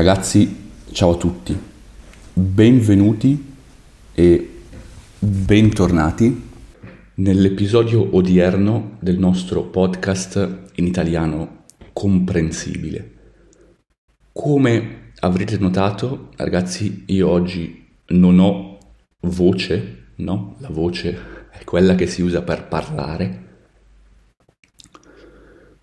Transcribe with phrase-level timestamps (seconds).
[0.00, 1.54] Ragazzi, ciao a tutti,
[2.32, 3.52] benvenuti
[4.14, 4.62] e
[5.18, 6.42] bentornati
[7.16, 13.12] nell'episodio odierno del nostro podcast in italiano comprensibile.
[14.32, 18.78] Come avrete notato, ragazzi, io oggi non ho
[19.20, 20.56] voce, no?
[20.60, 21.18] La voce
[21.50, 23.44] è quella che si usa per parlare,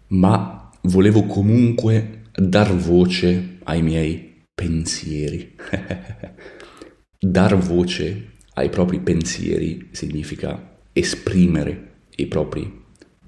[0.07, 5.55] ma volevo comunque dar voce ai miei pensieri.
[7.19, 12.85] dar voce ai propri pensieri significa esprimere i propri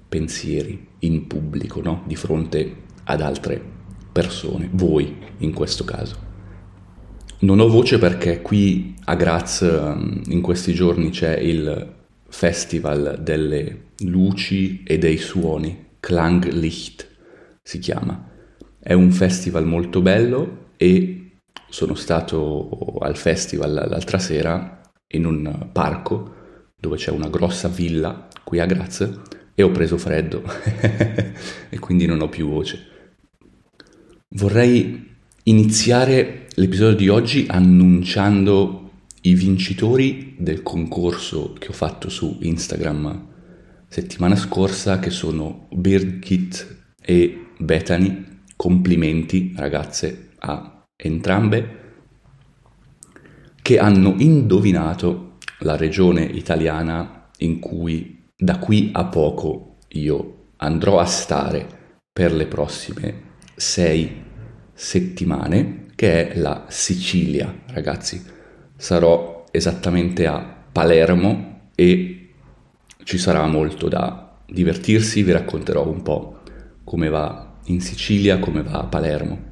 [0.08, 2.02] pensieri in pubblico, no?
[2.06, 3.62] di fronte ad altre
[4.12, 6.28] persone, voi in questo caso.
[7.40, 13.92] Non ho voce perché qui a Graz um, in questi giorni c'è il Festival delle
[14.00, 17.08] luci e dei suoni, Klanglicht
[17.62, 18.29] si chiama.
[18.82, 26.34] È un festival molto bello e sono stato al festival l'altra sera in un parco
[26.76, 29.20] dove c'è una grossa villa qui a Graz
[29.54, 30.42] e ho preso freddo
[31.68, 32.86] e quindi non ho più voce.
[34.30, 35.08] Vorrei
[35.44, 38.90] iniziare l'episodio di oggi annunciando
[39.22, 43.28] i vincitori del concorso che ho fatto su Instagram
[43.90, 48.38] settimana scorsa che sono Birgit e Bethany.
[48.60, 51.78] Complimenti ragazze a entrambe
[53.62, 61.06] che hanno indovinato la regione italiana in cui da qui a poco io andrò a
[61.06, 61.66] stare
[62.12, 63.22] per le prossime
[63.56, 64.24] sei
[64.74, 68.22] settimane, che è la Sicilia, ragazzi.
[68.76, 70.38] Sarò esattamente a
[70.70, 72.32] Palermo e
[73.04, 76.40] ci sarà molto da divertirsi, vi racconterò un po'
[76.84, 79.48] come va in Sicilia, come va a Palermo.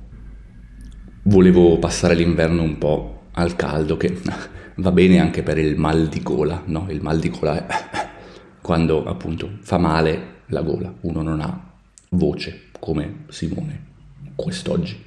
[1.25, 4.21] Volevo passare l'inverno un po' al caldo che
[4.77, 6.87] va bene anche per il mal di gola, no?
[6.91, 8.09] Il mal di gola è
[8.63, 11.73] quando appunto fa male la gola, uno non ha
[12.11, 13.87] voce come Simone
[14.35, 15.03] quest'oggi.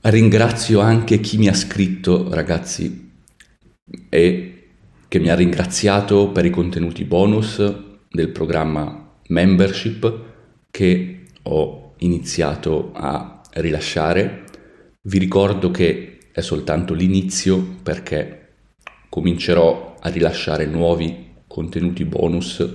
[0.00, 3.10] Ringrazio anche chi mi ha scritto, ragazzi,
[4.08, 4.68] e
[5.08, 7.62] che mi ha ringraziato per i contenuti bonus
[8.10, 10.22] del programma membership
[10.70, 14.44] che ho iniziato a rilasciare
[15.06, 18.52] vi ricordo che è soltanto l'inizio perché
[19.10, 22.66] comincerò a rilasciare nuovi contenuti bonus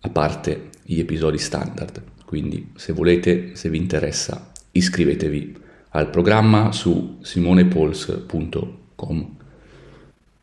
[0.00, 2.00] a parte gli episodi standard.
[2.24, 5.56] Quindi se volete, se vi interessa, iscrivetevi
[5.90, 9.36] al programma su simonepols.com.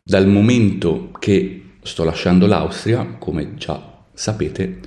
[0.02, 4.80] Dal momento che sto lasciando l'Austria, come già sapete,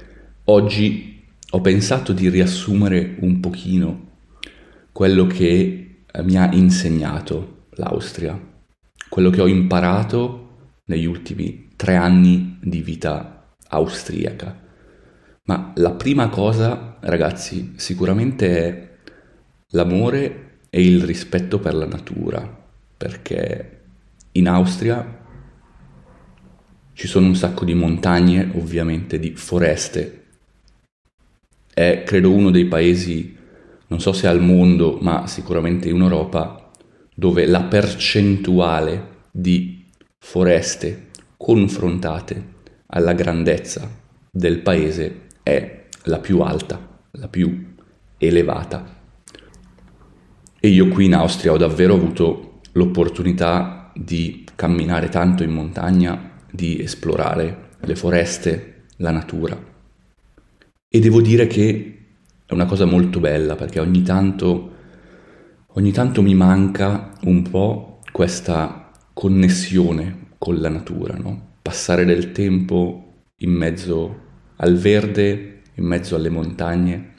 [0.46, 4.14] oggi ho pensato di riassumere un pochino
[4.92, 8.40] quello che eh, mi ha insegnato l'Austria,
[9.10, 14.64] quello che ho imparato negli ultimi tre anni di vita austriaca.
[15.44, 18.98] Ma la prima cosa, ragazzi, sicuramente è
[19.70, 22.64] l'amore e il rispetto per la natura,
[22.98, 23.84] perché
[24.32, 25.24] in Austria
[26.94, 30.25] ci sono un sacco di montagne, ovviamente, di foreste.
[31.76, 33.36] È, credo, uno dei paesi
[33.88, 36.72] non so se al mondo, ma sicuramente in Europa,
[37.14, 39.86] dove la percentuale di
[40.18, 42.54] foreste confrontate
[42.88, 43.92] alla grandezza
[44.32, 47.74] del paese è la più alta, la più
[48.20, 48.94] elevata.
[50.62, 56.82] E io qui in Austria ho davvero avuto l'opportunità di camminare tanto in montagna, di
[56.82, 59.74] esplorare le foreste, la natura.
[60.96, 61.98] E devo dire che
[62.46, 64.72] è una cosa molto bella perché ogni tanto,
[65.74, 71.58] ogni tanto mi manca un po' questa connessione con la natura, no?
[71.62, 74.20] passare del tempo in mezzo
[74.56, 77.14] al verde, in mezzo alle montagne,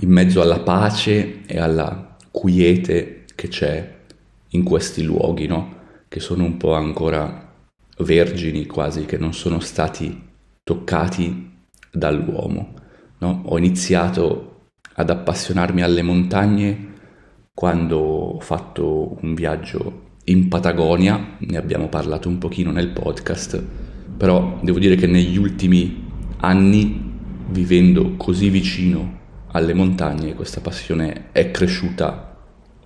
[0.00, 4.00] in mezzo alla pace e alla quiete che c'è
[4.48, 5.76] in questi luoghi, no?
[6.08, 7.54] che sono un po' ancora
[8.00, 10.28] vergini quasi, che non sono stati
[10.62, 11.51] toccati
[11.92, 12.74] dall'uomo.
[13.18, 13.42] No?
[13.46, 16.90] Ho iniziato ad appassionarmi alle montagne
[17.54, 23.62] quando ho fatto un viaggio in Patagonia, ne abbiamo parlato un pochino nel podcast,
[24.16, 26.08] però devo dire che negli ultimi
[26.38, 27.10] anni,
[27.48, 29.20] vivendo così vicino
[29.52, 32.36] alle montagne, questa passione è cresciuta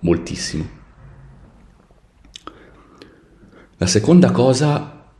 [0.01, 0.75] moltissimo.
[3.77, 5.11] La seconda cosa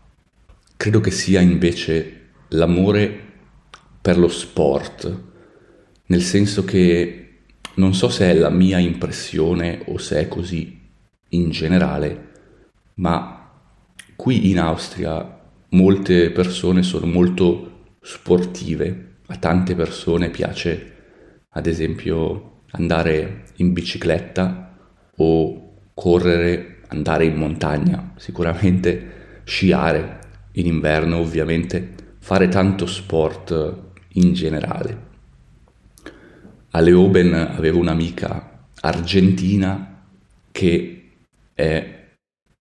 [0.75, 3.26] credo che sia invece l'amore
[4.07, 5.21] per lo sport,
[6.05, 7.39] nel senso che
[7.73, 10.79] non so se è la mia impressione o se è così
[11.31, 12.29] in generale,
[12.93, 13.51] ma
[14.15, 19.15] qui in Austria molte persone sono molto sportive.
[19.25, 20.93] A tante persone piace,
[21.49, 24.73] ad esempio, andare in bicicletta
[25.17, 30.19] o correre, andare in montagna, sicuramente sciare
[30.53, 33.85] in inverno, ovviamente, fare tanto sport
[34.17, 35.07] in generale
[36.77, 40.03] a Leoben avevo un'amica argentina
[40.51, 41.11] che
[41.53, 42.09] è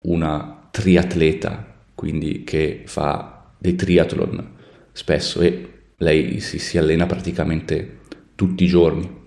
[0.05, 4.55] una triatleta, quindi che fa dei triathlon
[4.93, 7.99] spesso e lei si, si allena praticamente
[8.35, 9.25] tutti i giorni.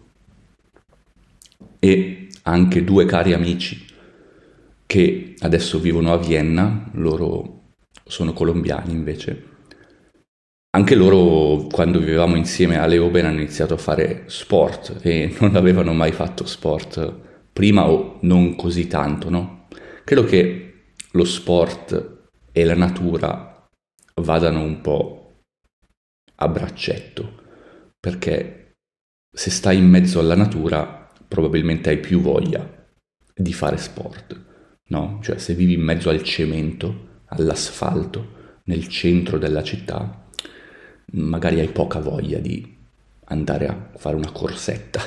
[1.77, 3.85] E anche due cari amici
[4.85, 7.61] che adesso vivono a Vienna, loro
[8.05, 9.48] sono colombiani invece,
[10.71, 15.93] anche loro, quando vivevamo insieme a Leoben, hanno iniziato a fare sport e non avevano
[15.93, 19.67] mai fatto sport prima o non così tanto, no?
[20.03, 20.73] Credo che
[21.11, 23.67] lo sport e la natura
[24.15, 25.41] vadano un po'
[26.35, 27.43] a braccetto,
[27.99, 28.73] perché
[29.35, 32.87] se stai in mezzo alla natura probabilmente hai più voglia
[33.33, 34.45] di fare sport,
[34.89, 35.19] no?
[35.21, 40.28] Cioè se vivi in mezzo al cemento, all'asfalto, nel centro della città,
[41.11, 42.77] magari hai poca voglia di
[43.25, 45.01] andare a fare una corsetta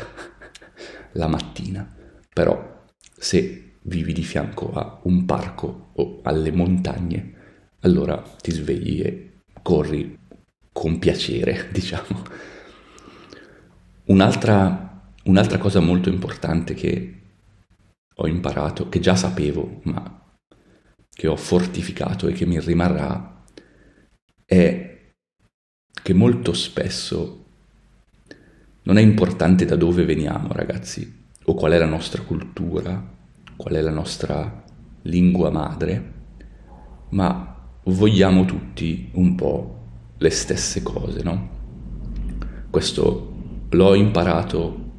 [1.13, 1.89] la mattina,
[2.33, 2.85] però
[3.17, 7.35] se vivi di fianco a un parco o alle montagne,
[7.81, 10.19] allora ti svegli e corri
[10.73, 12.23] con piacere, diciamo.
[14.05, 17.21] Un'altra, un'altra cosa molto importante che
[18.15, 20.21] ho imparato, che già sapevo, ma
[21.09, 23.45] che ho fortificato e che mi rimarrà,
[24.45, 24.92] è
[26.03, 27.45] che molto spesso
[28.83, 33.11] non è importante da dove veniamo, ragazzi, o qual è la nostra cultura,
[33.57, 34.65] qual è la nostra
[35.03, 36.13] lingua madre,
[37.11, 39.81] ma vogliamo tutti un po'
[40.19, 41.51] le stesse cose, no?
[42.71, 43.33] Questo
[43.69, 44.91] l'ho imparato,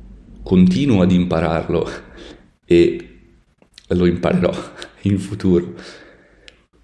[0.44, 1.90] continuo ad impararlo
[2.66, 3.10] e
[3.88, 4.52] lo imparerò
[5.04, 5.74] in futuro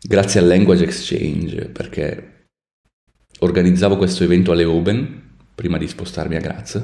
[0.01, 2.38] grazie al language exchange perché
[3.39, 6.83] organizzavo questo evento a Leoben prima di spostarmi a Graz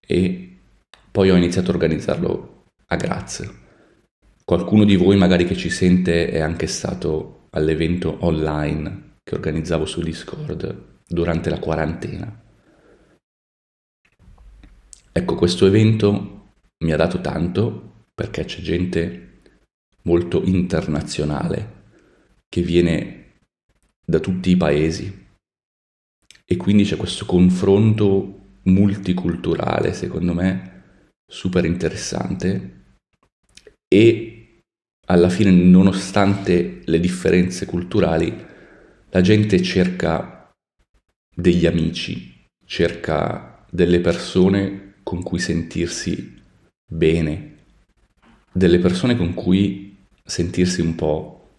[0.00, 0.58] e
[1.10, 3.50] poi ho iniziato a organizzarlo a Graz.
[4.44, 10.00] Qualcuno di voi magari che ci sente è anche stato all'evento online che organizzavo su
[10.00, 12.44] Discord durante la quarantena.
[15.12, 16.52] Ecco, questo evento
[16.84, 19.40] mi ha dato tanto perché c'è gente
[20.02, 21.76] molto internazionale
[22.48, 23.40] che viene
[24.04, 25.26] da tutti i paesi
[26.50, 30.82] e quindi c'è questo confronto multiculturale, secondo me,
[31.30, 32.84] super interessante.
[33.86, 34.62] E
[35.08, 38.46] alla fine, nonostante le differenze culturali,
[39.10, 40.50] la gente cerca
[41.34, 46.34] degli amici, cerca delle persone con cui sentirsi
[46.90, 47.56] bene,
[48.50, 51.58] delle persone con cui sentirsi un po'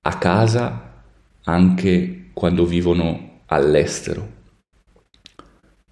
[0.00, 1.04] a casa
[1.42, 4.38] anche quando vivono all'estero,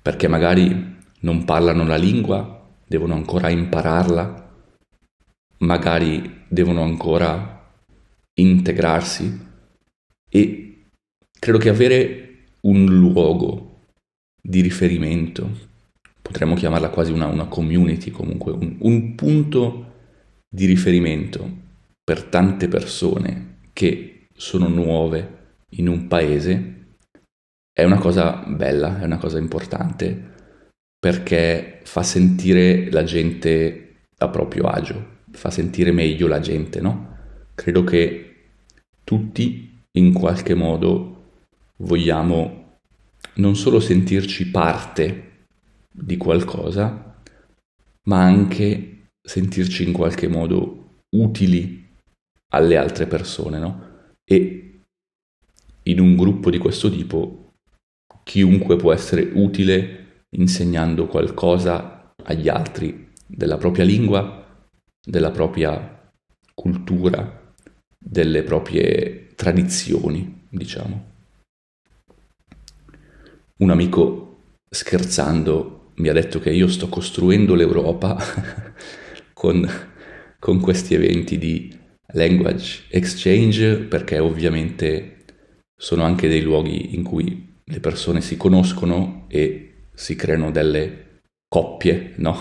[0.00, 4.46] perché magari non parlano la lingua, devono ancora impararla,
[5.58, 7.56] magari devono ancora
[8.34, 9.46] integrarsi
[10.30, 10.84] e
[11.38, 13.86] credo che avere un luogo
[14.40, 15.66] di riferimento,
[16.22, 19.92] potremmo chiamarla quasi una, una community comunque, un, un punto
[20.48, 21.66] di riferimento
[22.04, 25.36] per tante persone che sono nuove
[25.70, 26.77] in un paese
[27.78, 30.34] è una cosa bella, è una cosa importante,
[30.98, 37.16] perché fa sentire la gente a proprio agio, fa sentire meglio la gente, no?
[37.54, 38.34] Credo che
[39.04, 41.34] tutti in qualche modo
[41.76, 42.78] vogliamo
[43.34, 45.46] non solo sentirci parte
[45.88, 47.22] di qualcosa,
[48.08, 51.88] ma anche sentirci in qualche modo utili
[52.54, 53.86] alle altre persone, no?
[54.24, 54.80] E
[55.84, 57.37] in un gruppo di questo tipo
[58.28, 64.44] chiunque può essere utile insegnando qualcosa agli altri della propria lingua,
[65.02, 66.12] della propria
[66.52, 67.54] cultura,
[67.98, 71.04] delle proprie tradizioni, diciamo.
[73.60, 78.22] Un amico scherzando mi ha detto che io sto costruendo l'Europa
[79.32, 79.66] con,
[80.38, 81.74] con questi eventi di
[82.12, 85.24] language exchange perché ovviamente
[85.74, 92.14] sono anche dei luoghi in cui le persone si conoscono e si creano delle coppie,
[92.16, 92.36] no?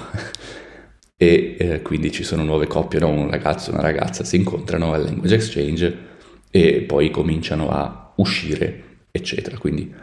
[1.17, 3.09] e eh, quindi ci sono nuove coppie, no?
[3.09, 5.97] un ragazzo e una ragazza si incontrano al language exchange
[6.49, 9.57] e poi cominciano a uscire, eccetera.
[9.57, 9.93] Quindi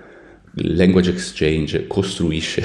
[0.57, 2.65] il language exchange costruisce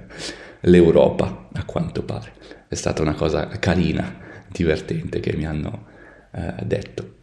[0.62, 2.32] l'Europa, a quanto pare.
[2.68, 5.86] È stata una cosa carina, divertente che mi hanno
[6.32, 7.20] eh, detto.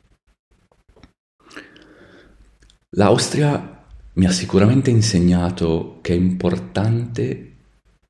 [2.93, 3.78] L'Austria
[4.19, 7.55] mi ha sicuramente insegnato che è importante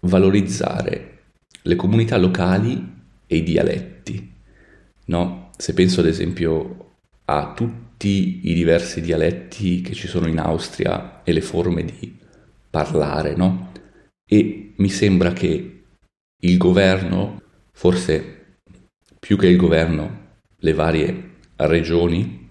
[0.01, 1.19] valorizzare
[1.61, 2.97] le comunità locali
[3.27, 4.33] e i dialetti.
[5.05, 5.51] No?
[5.55, 11.31] Se penso ad esempio a tutti i diversi dialetti che ci sono in Austria e
[11.31, 12.17] le forme di
[12.71, 13.71] parlare, no?
[14.27, 15.83] E mi sembra che
[16.41, 17.39] il governo,
[17.71, 18.57] forse
[19.19, 22.49] più che il governo, le varie regioni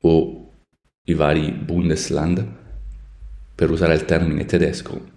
[0.00, 0.37] o
[1.08, 2.56] i vari Bundesland,
[3.54, 5.16] per usare il termine tedesco,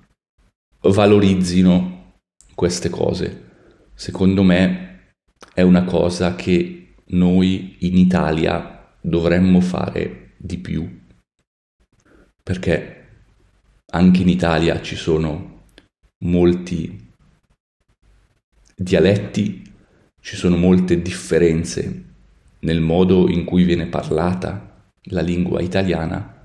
[0.82, 2.16] valorizzino
[2.56, 3.50] queste cose.
[3.94, 5.14] Secondo me
[5.54, 11.00] è una cosa che noi in Italia dovremmo fare di più.
[12.42, 12.98] Perché
[13.92, 15.66] anche in Italia ci sono
[16.20, 17.10] molti
[18.76, 19.62] dialetti,
[20.22, 22.06] ci sono molte differenze
[22.60, 24.71] nel modo in cui viene parlata
[25.06, 26.44] la lingua italiana,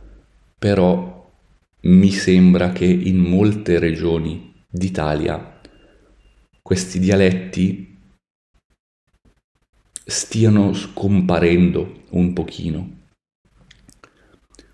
[0.59, 1.31] però
[1.83, 5.61] mi sembra che in molte regioni d'Italia
[6.63, 7.97] questi dialetti
[10.05, 12.95] stiano scomparendo un pochino.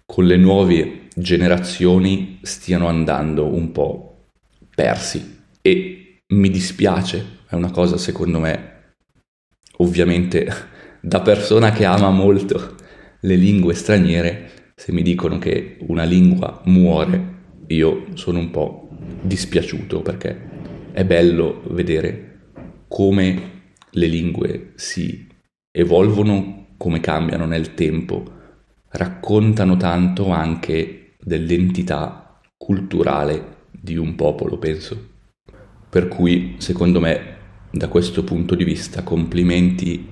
[0.05, 4.29] Con le nuove generazioni stiano andando un po'
[4.75, 8.95] persi e mi dispiace, è una cosa secondo me
[9.79, 10.49] ovviamente
[11.01, 12.77] da persona che ama molto
[13.25, 18.89] le lingue straniere, se mi dicono che una lingua muore, io sono un po'
[19.21, 20.51] dispiaciuto perché
[20.93, 22.51] è bello vedere
[22.89, 23.51] come
[23.91, 25.27] le lingue si
[25.71, 28.25] evolvono, come cambiano nel tempo,
[28.89, 35.11] raccontano tanto anche dell'entità culturale di un popolo, penso.
[35.89, 37.37] Per cui, secondo me,
[37.71, 40.09] da questo punto di vista, complimenti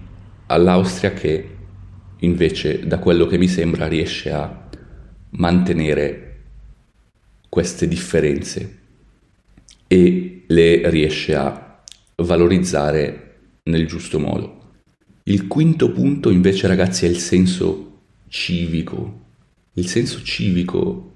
[0.47, 1.59] all'Austria che
[2.21, 4.69] invece, da quello che mi sembra, riesce a
[5.31, 6.27] mantenere
[7.49, 8.79] queste differenze
[9.87, 11.83] e le riesce a
[12.17, 14.59] valorizzare nel giusto modo.
[15.25, 17.99] Il quinto punto invece ragazzi è il senso
[18.29, 19.27] civico.
[19.75, 21.11] Il senso civico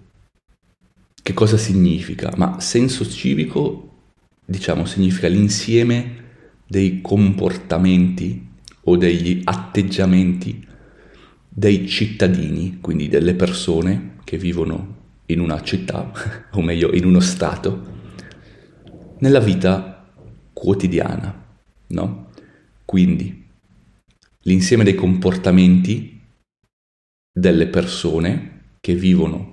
[1.24, 2.32] che cosa significa?
[2.36, 3.92] Ma senso civico
[4.44, 6.22] diciamo significa l'insieme
[6.66, 8.46] dei comportamenti
[8.82, 10.66] o degli atteggiamenti
[11.56, 16.10] dei cittadini, quindi delle persone che vivono in una città,
[16.50, 17.92] o meglio in uno stato,
[19.18, 20.04] nella vita
[20.52, 21.46] quotidiana,
[21.88, 22.30] no?
[22.84, 23.44] Quindi
[24.40, 26.20] l'insieme dei comportamenti
[27.32, 29.52] delle persone che vivono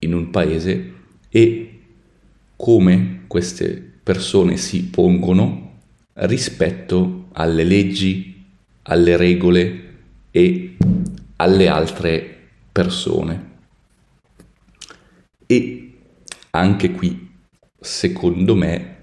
[0.00, 0.92] in un paese
[1.30, 1.80] e
[2.56, 5.80] come queste persone si pongono
[6.14, 8.44] rispetto alle leggi,
[8.82, 9.86] alle regole
[10.30, 10.67] e
[11.40, 12.36] alle altre
[12.72, 13.56] persone.
[15.46, 15.98] E
[16.50, 17.30] anche qui,
[17.80, 18.96] secondo me,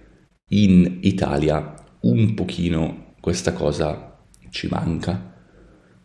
[0.49, 5.33] in Italia un pochino questa cosa ci manca.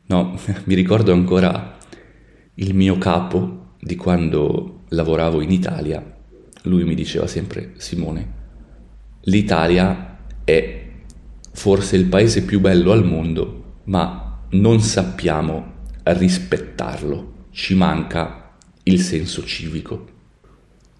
[0.06, 1.76] No, mi ricordo ancora
[2.54, 6.18] il mio capo di quando lavoravo in Italia.
[6.64, 8.38] Lui mi diceva sempre, Simone,
[9.22, 10.88] l'Italia è
[11.52, 17.46] forse il paese più bello al mondo, ma non sappiamo rispettarlo.
[17.50, 20.08] Ci manca il senso civico.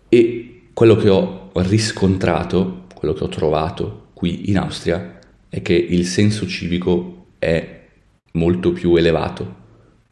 [0.09, 6.05] E quello che ho riscontrato quello che ho trovato qui in Austria è che il
[6.05, 7.89] senso civico è
[8.33, 9.57] molto più elevato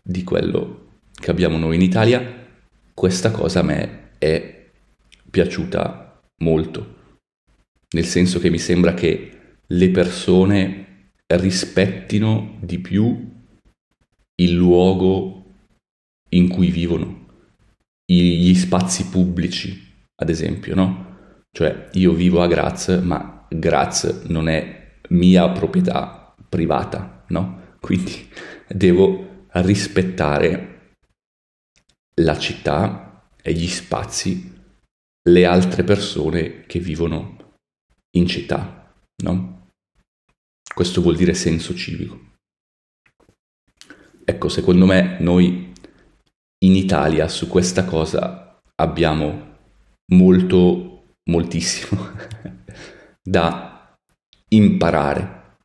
[0.03, 2.47] di quello che abbiamo noi in Italia.
[2.95, 4.71] Questa cosa a me è
[5.31, 6.95] piaciuta molto,
[7.91, 9.33] nel senso che mi sembra che
[9.67, 13.38] le persone rispettino di più
[14.41, 15.55] il luogo
[16.31, 17.27] in cui vivono,
[18.05, 21.07] gli spazi pubblici, ad esempio, no?
[21.51, 27.77] Cioè io vivo a Graz, ma Graz non è mia proprietà privata, no?
[27.81, 28.29] Quindi
[28.69, 30.93] devo rispettare
[32.17, 34.57] la città e gli spazi,
[35.29, 37.57] le altre persone che vivono
[38.17, 38.93] in città,
[39.23, 39.71] no?
[40.75, 42.28] Questo vuol dire senso civico.
[44.31, 45.73] Ecco, secondo me noi
[46.63, 49.57] in Italia su questa cosa abbiamo
[50.13, 52.11] molto moltissimo
[53.25, 53.97] da
[54.51, 55.57] imparare.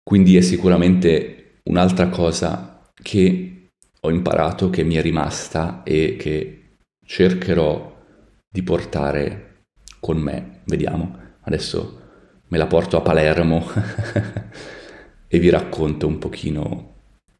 [0.00, 8.00] Quindi è sicuramente un'altra cosa che ho imparato, che mi è rimasta e che cercherò
[8.48, 9.64] di portare
[9.98, 10.60] con me.
[10.66, 12.10] Vediamo, adesso
[12.46, 13.66] me la porto a Palermo
[15.32, 16.94] e vi racconto un pochino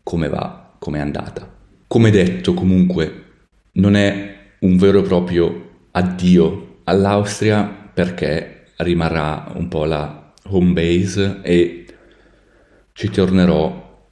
[0.05, 1.53] come va, come è andata.
[1.89, 3.25] Come detto, comunque,
[3.73, 11.41] non è un vero e proprio addio all'Austria perché rimarrà un po' la home base
[11.43, 11.87] e
[12.93, 14.09] ci tornerò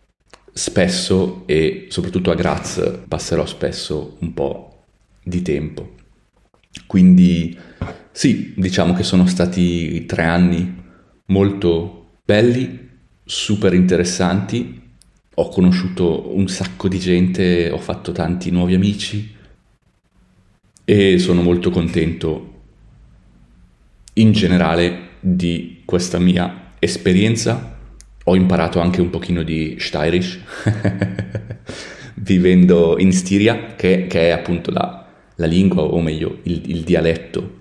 [0.53, 4.87] spesso e soprattutto a Graz passerò spesso un po'
[5.23, 5.95] di tempo.
[6.85, 7.57] Quindi
[8.11, 10.83] sì, diciamo che sono stati tre anni
[11.27, 12.88] molto belli,
[13.29, 14.81] super interessanti,
[15.35, 19.37] ho conosciuto un sacco di gente, ho fatto tanti nuovi amici
[20.83, 22.55] e sono molto contento
[24.15, 27.77] in generale di questa mia esperienza.
[28.25, 30.41] Ho imparato anche un pochino di Steirisch
[32.17, 37.57] vivendo in Stiria, che, che è appunto la, la, lingua, o meglio il, il dialetto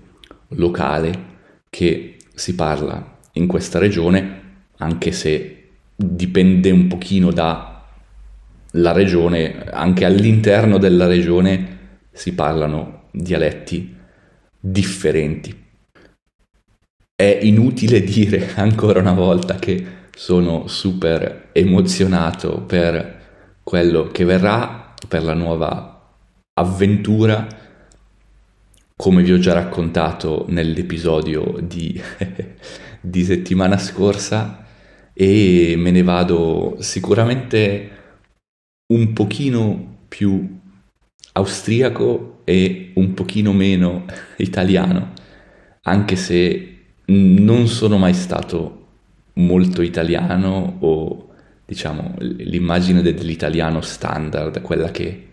[0.52, 1.26] locale
[1.68, 4.40] che si parla in questa regione,
[4.78, 5.57] anche se
[6.00, 11.78] dipende un pochino dalla regione, anche all'interno della regione
[12.12, 13.96] si parlano dialetti
[14.60, 15.66] differenti.
[17.16, 25.24] È inutile dire ancora una volta che sono super emozionato per quello che verrà, per
[25.24, 26.14] la nuova
[26.54, 27.46] avventura,
[28.94, 32.00] come vi ho già raccontato nell'episodio di
[33.00, 34.66] di settimana scorsa
[35.20, 37.90] e me ne vado sicuramente
[38.92, 40.60] un pochino più
[41.32, 44.04] austriaco e un pochino meno
[44.38, 45.14] italiano,
[45.82, 48.86] anche se non sono mai stato
[49.34, 51.30] molto italiano o
[51.66, 55.26] diciamo l'immagine dell'italiano standard, quella che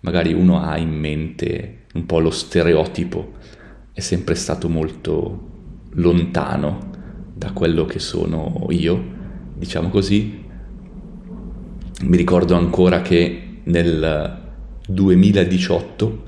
[0.00, 3.32] magari uno ha in mente, un po' lo stereotipo,
[3.92, 5.50] è sempre stato molto
[5.90, 6.92] lontano
[7.34, 9.16] da quello che sono io,
[9.58, 10.46] diciamo così.
[12.02, 14.40] Mi ricordo ancora che nel
[14.86, 16.26] 2018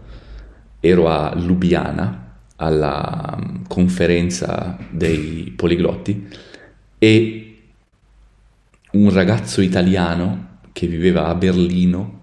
[0.80, 6.28] ero a Lubiana alla mm, conferenza dei poliglotti
[6.98, 7.44] e
[8.92, 12.18] un ragazzo italiano che viveva a Berlino,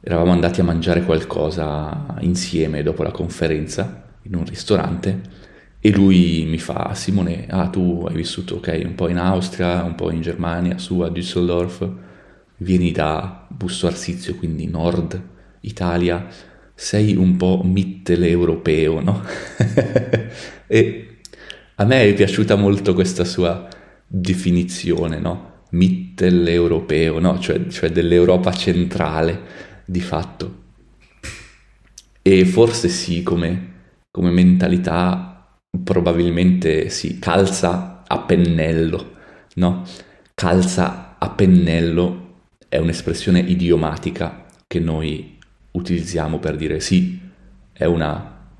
[0.00, 5.20] eravamo andati a mangiare qualcosa insieme dopo la conferenza in un ristorante
[5.84, 9.96] e lui mi fa, Simone, ah tu hai vissuto ok un po' in Austria, un
[9.96, 11.90] po' in Germania, su a Düsseldorf,
[12.58, 15.20] vieni da Busto Arsizio, quindi nord
[15.62, 16.24] Italia,
[16.72, 19.24] sei un po' mitteleuropeo, no?
[20.68, 21.16] e
[21.74, 23.66] a me è piaciuta molto questa sua
[24.06, 25.64] definizione, no?
[25.70, 27.40] Mitteleuropeo, no?
[27.40, 29.40] Cioè, cioè dell'Europa centrale,
[29.84, 30.60] di fatto.
[32.22, 33.72] E forse sì, come,
[34.12, 35.31] come mentalità
[35.82, 39.16] probabilmente si calza a pennello,
[39.54, 39.84] no?
[40.34, 45.38] Calza a pennello è un'espressione idiomatica che noi
[45.72, 47.20] utilizziamo per dire sì,
[47.72, 48.50] è una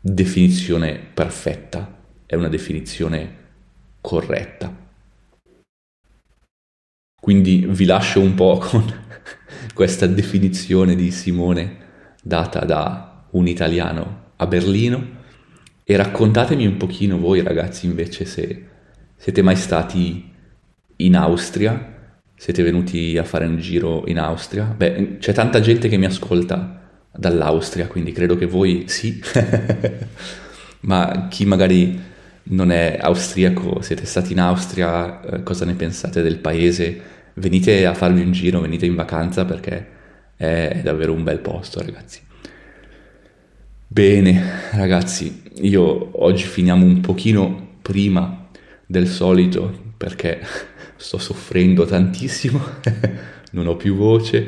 [0.00, 3.36] definizione perfetta, è una definizione
[4.00, 4.86] corretta.
[7.20, 9.06] Quindi vi lascio un po' con
[9.74, 11.86] questa definizione di Simone
[12.22, 15.16] data da un italiano a Berlino
[15.90, 18.62] e raccontatemi un pochino voi ragazzi invece se
[19.16, 20.30] siete mai stati
[20.96, 24.64] in Austria, siete venuti a fare un giro in Austria.
[24.64, 29.18] Beh, c'è tanta gente che mi ascolta dall'Austria, quindi credo che voi sì.
[30.80, 31.98] Ma chi magari
[32.42, 37.00] non è austriaco, siete stati in Austria, eh, cosa ne pensate del paese?
[37.32, 39.86] Venite a farvi un giro, venite in vacanza perché
[40.36, 42.26] è davvero un bel posto, ragazzi.
[43.90, 48.48] Bene, ragazzi, io oggi finiamo un pochino prima
[48.84, 50.40] del solito perché
[50.96, 52.60] sto soffrendo tantissimo,
[53.52, 54.44] non ho più voce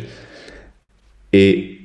[1.31, 1.81] e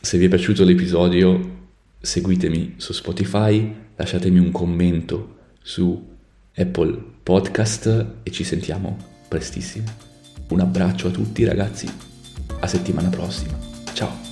[0.00, 1.60] se vi è piaciuto l'episodio
[1.98, 6.10] seguitemi su Spotify, lasciatemi un commento su
[6.54, 9.86] Apple Podcast e ci sentiamo prestissimo.
[10.48, 11.88] Un abbraccio a tutti ragazzi,
[12.60, 13.56] a settimana prossima.
[13.94, 14.31] Ciao!